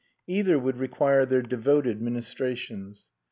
[0.25, 3.09] Either would require their devoted ministrations.